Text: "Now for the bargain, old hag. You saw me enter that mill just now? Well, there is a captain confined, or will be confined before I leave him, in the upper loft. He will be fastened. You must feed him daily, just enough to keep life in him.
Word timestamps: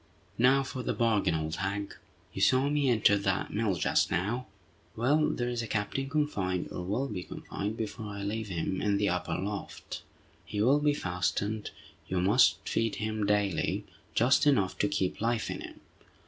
"Now 0.39 0.63
for 0.63 0.81
the 0.81 0.95
bargain, 0.95 1.35
old 1.35 1.57
hag. 1.57 1.93
You 2.33 2.41
saw 2.41 2.69
me 2.69 2.89
enter 2.89 3.19
that 3.19 3.53
mill 3.53 3.75
just 3.75 4.09
now? 4.09 4.47
Well, 4.95 5.29
there 5.29 5.47
is 5.47 5.61
a 5.61 5.67
captain 5.67 6.09
confined, 6.09 6.69
or 6.71 6.83
will 6.83 7.07
be 7.07 7.21
confined 7.21 7.77
before 7.77 8.07
I 8.07 8.23
leave 8.23 8.47
him, 8.47 8.81
in 8.81 8.97
the 8.97 9.09
upper 9.09 9.35
loft. 9.35 10.01
He 10.43 10.59
will 10.59 10.79
be 10.79 10.95
fastened. 10.95 11.69
You 12.07 12.19
must 12.19 12.67
feed 12.67 12.95
him 12.95 13.27
daily, 13.27 13.85
just 14.15 14.47
enough 14.47 14.75
to 14.79 14.87
keep 14.87 15.21
life 15.21 15.51
in 15.51 15.61
him. 15.61 15.81